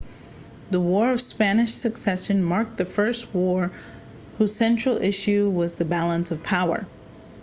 [0.71, 3.71] the war of spanish succession marked the first war
[4.39, 6.87] whose central issue was the balance of power